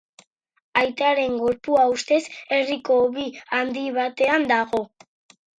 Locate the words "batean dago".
4.03-4.83